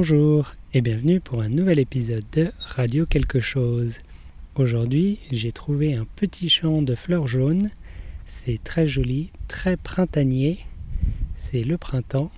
[0.00, 3.98] Bonjour et bienvenue pour un nouvel épisode de Radio Quelque chose.
[4.54, 7.68] Aujourd'hui, j'ai trouvé un petit champ de fleurs jaunes.
[8.24, 10.60] C'est très joli, très printanier.
[11.34, 12.30] C'est le printemps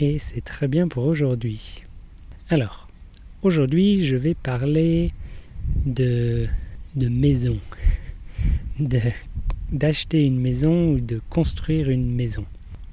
[0.00, 1.82] et c'est très bien pour aujourd'hui.
[2.48, 2.88] Alors,
[3.42, 5.12] aujourd'hui, je vais parler
[5.84, 6.46] de,
[6.96, 7.58] de maison,
[9.72, 12.46] d'acheter une maison ou de construire une maison.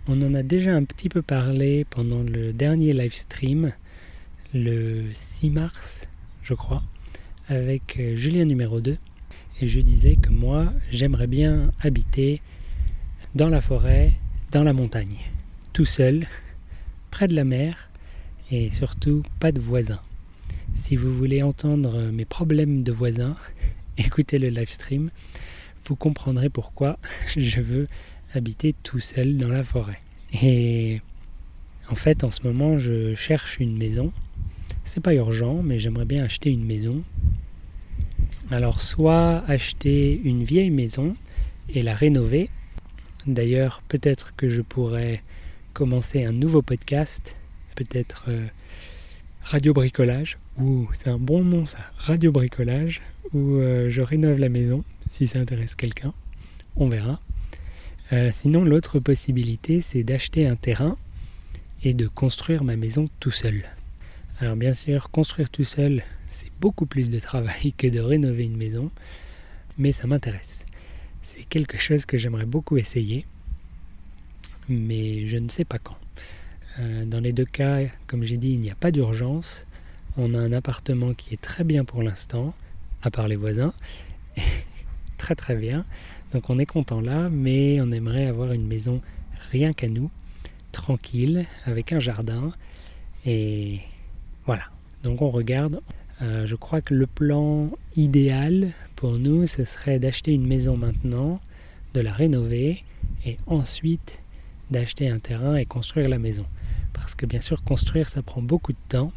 [0.09, 3.71] On en a déjà un petit peu parlé pendant le dernier live stream,
[4.55, 6.07] le 6 mars,
[6.41, 6.81] je crois,
[7.49, 8.97] avec euh, Julien numéro 2.
[9.61, 12.41] Et je disais que moi, j'aimerais bien habiter
[13.35, 14.13] dans la forêt,
[14.51, 15.17] dans la montagne,
[15.73, 16.25] tout seul,
[17.11, 17.89] près de la mer,
[18.49, 20.01] et surtout pas de voisins.
[20.73, 23.35] Si vous voulez entendre mes problèmes de voisins,
[23.97, 25.09] écoutez le live stream.
[25.83, 26.97] Vous comprendrez pourquoi
[27.35, 27.87] je veux
[28.33, 29.99] habiter tout seul dans la forêt.
[30.41, 31.01] Et
[31.89, 34.13] en fait, en ce moment, je cherche une maison.
[34.85, 37.01] C'est pas urgent, mais j'aimerais bien acheter une maison.
[38.51, 41.15] Alors, soit acheter une vieille maison
[41.69, 42.51] et la rénover.
[43.25, 45.23] D'ailleurs, peut-être que je pourrais
[45.73, 47.35] commencer un nouveau podcast,
[47.73, 48.45] peut-être euh,
[49.43, 53.01] Radio Bricolage, ou c'est un bon nom ça, Radio Bricolage,
[53.33, 56.13] où euh, je rénove la maison, si ça intéresse quelqu'un.
[56.75, 57.19] On verra.
[58.13, 60.95] Euh, sinon, l'autre possibilité, c'est d'acheter un terrain
[61.83, 63.63] et de construire ma maison tout seul.
[64.41, 68.57] Alors bien sûr, construire tout seul, c'est beaucoup plus de travail que de rénover une
[68.57, 68.91] maison,
[69.77, 70.65] mais ça m'intéresse.
[71.23, 73.25] C'est quelque chose que j'aimerais beaucoup essayer,
[74.67, 75.95] mais je ne sais pas quand.
[76.79, 79.65] Euh, dans les deux cas, comme j'ai dit, il n'y a pas d'urgence.
[80.17, 82.53] On a un appartement qui est très bien pour l'instant,
[83.03, 83.73] à part les voisins.
[85.17, 85.85] très très bien.
[86.33, 89.01] Donc on est content là, mais on aimerait avoir une maison
[89.51, 90.11] rien qu'à nous,
[90.73, 92.51] tranquille, avec un jardin.
[93.25, 93.79] Et
[94.45, 94.63] voilà.
[95.03, 95.81] Donc on regarde.
[96.21, 101.41] Euh, je crois que le plan idéal pour nous, ce serait d'acheter une maison maintenant,
[101.93, 102.83] de la rénover
[103.25, 104.21] et ensuite
[104.71, 106.45] d'acheter un terrain et construire la maison.
[106.93, 109.11] Parce que bien sûr, construire, ça prend beaucoup de temps.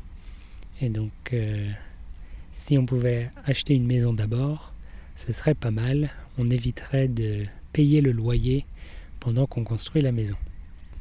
[0.80, 1.70] Et donc, euh,
[2.52, 4.72] si on pouvait acheter une maison d'abord,
[5.16, 6.10] ce serait pas mal.
[6.38, 8.64] On éviterait de payer le loyer
[9.20, 10.36] pendant qu'on construit la maison.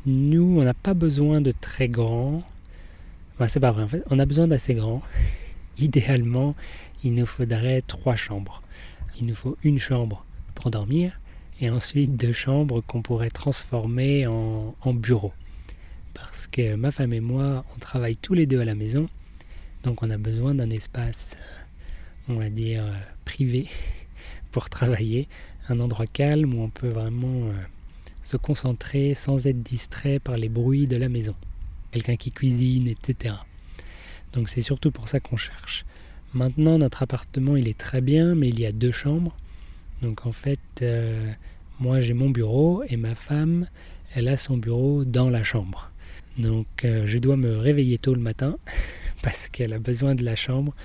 [0.05, 2.43] Nous, on n'a pas besoin de très grand.
[3.47, 5.01] C'est pas vrai, en fait, on a besoin d'assez grand.
[5.77, 6.55] Idéalement,
[7.03, 8.63] il nous faudrait trois chambres.
[9.19, 10.25] Il nous faut une chambre
[10.55, 11.19] pour dormir
[11.61, 15.33] et ensuite deux chambres qu'on pourrait transformer en, en bureau.
[16.13, 19.07] Parce que ma femme et moi, on travaille tous les deux à la maison,
[19.83, 21.37] donc on a besoin d'un espace,
[22.27, 22.83] on va dire,
[23.23, 23.67] privé
[24.51, 25.27] pour travailler,
[25.69, 27.53] un endroit calme où on peut vraiment euh,
[28.23, 31.35] se concentrer sans être distrait par les bruits de la maison.
[32.01, 33.35] Qui cuisine, etc.
[34.33, 35.85] Donc c'est surtout pour ça qu'on cherche.
[36.33, 39.35] Maintenant, notre appartement, il est très bien, mais il y a deux chambres.
[40.01, 41.31] Donc en fait, euh,
[41.79, 43.67] moi j'ai mon bureau et ma femme,
[44.13, 45.91] elle a son bureau dans la chambre.
[46.37, 48.57] Donc euh, je dois me réveiller tôt le matin
[49.23, 50.75] parce qu'elle a besoin de la chambre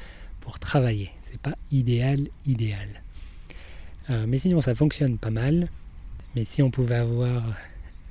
[0.41, 1.11] pour travailler.
[1.22, 3.03] C'est pas idéal, idéal.
[4.11, 5.69] Euh, mais sinon, ça fonctionne pas mal.
[6.34, 7.45] Mais si on pouvait avoir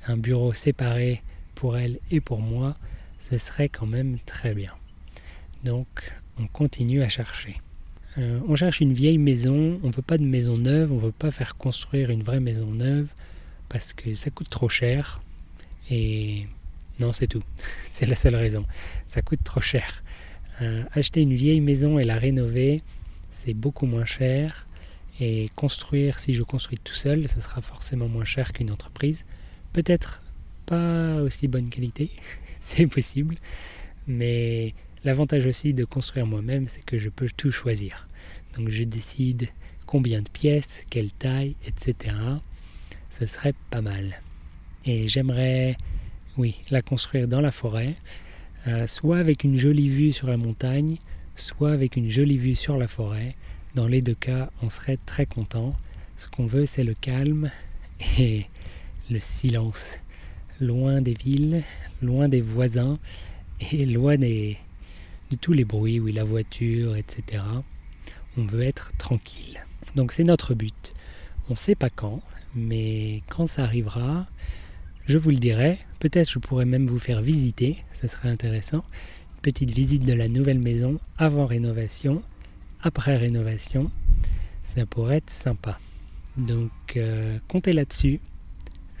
[0.06, 1.22] un bureau séparé
[1.70, 2.76] elle et pour moi,
[3.18, 4.72] ce serait quand même très bien.
[5.64, 5.86] Donc,
[6.38, 7.60] on continue à chercher.
[8.18, 11.30] Euh, on cherche une vieille maison, on veut pas de maison neuve, on veut pas
[11.30, 13.08] faire construire une vraie maison neuve
[13.68, 15.20] parce que ça coûte trop cher.
[15.90, 16.46] Et
[17.00, 17.42] non, c'est tout.
[17.90, 18.66] c'est la seule raison.
[19.06, 20.02] Ça coûte trop cher.
[20.60, 22.82] Euh, acheter une vieille maison et la rénover,
[23.30, 24.66] c'est beaucoup moins cher.
[25.20, 29.24] Et construire, si je construis tout seul, ça sera forcément moins cher qu'une entreprise.
[29.72, 30.21] Peut-être
[30.72, 32.10] pas aussi bonne qualité,
[32.60, 33.36] c'est possible.
[34.06, 34.74] Mais
[35.04, 38.08] l'avantage aussi de construire moi-même, c'est que je peux tout choisir.
[38.56, 39.48] Donc je décide
[39.86, 42.16] combien de pièces, quelle taille, etc.
[43.10, 44.20] Ce serait pas mal.
[44.86, 45.76] Et j'aimerais,
[46.38, 47.94] oui, la construire dans la forêt,
[48.66, 50.96] euh, soit avec une jolie vue sur la montagne,
[51.36, 53.36] soit avec une jolie vue sur la forêt.
[53.74, 55.74] Dans les deux cas, on serait très content.
[56.16, 57.50] Ce qu'on veut, c'est le calme
[58.18, 58.46] et
[59.10, 59.98] le silence.
[60.62, 61.64] Loin des villes,
[62.02, 63.00] loin des voisins
[63.72, 64.58] et loin des,
[65.32, 67.42] de tous les bruits, oui, la voiture, etc.
[68.36, 69.64] On veut être tranquille.
[69.96, 70.92] Donc c'est notre but.
[71.48, 72.22] On ne sait pas quand,
[72.54, 74.28] mais quand ça arrivera,
[75.06, 75.80] je vous le dirai.
[75.98, 78.84] Peut-être je pourrais même vous faire visiter, ça serait intéressant.
[79.34, 82.22] Une petite visite de la nouvelle maison avant rénovation
[82.82, 83.90] après rénovation.
[84.62, 85.80] Ça pourrait être sympa.
[86.36, 88.20] Donc euh, comptez là-dessus.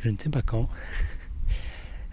[0.02, 0.68] Je ne sais pas quand.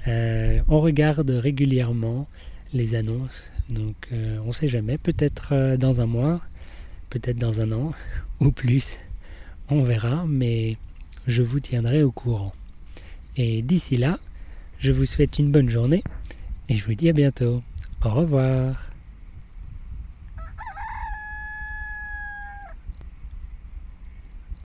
[0.08, 2.28] Euh, on regarde régulièrement
[2.74, 3.52] les annonces.
[3.70, 6.42] Donc on ne sait jamais, peut-être dans un mois,
[7.10, 7.92] peut-être dans un an
[8.40, 8.98] ou plus.
[9.70, 10.78] On verra, mais
[11.28, 12.54] je vous tiendrai au courant.
[13.38, 14.20] Et d'ici là,
[14.80, 16.04] je vous souhaite une bonne journée
[16.70, 17.62] et je vous dis à bientôt.
[18.04, 18.89] Au revoir.